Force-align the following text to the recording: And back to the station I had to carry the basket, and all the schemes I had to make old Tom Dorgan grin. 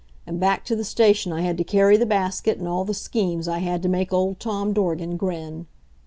And 0.25 0.39
back 0.39 0.65
to 0.65 0.75
the 0.75 0.83
station 0.83 1.31
I 1.31 1.41
had 1.41 1.59
to 1.59 1.63
carry 1.63 1.95
the 1.95 2.07
basket, 2.07 2.57
and 2.57 2.67
all 2.67 2.83
the 2.85 2.93
schemes 2.95 3.47
I 3.47 3.59
had 3.59 3.83
to 3.83 3.87
make 3.87 4.11
old 4.11 4.39
Tom 4.39 4.73
Dorgan 4.73 5.15
grin. 5.15 5.67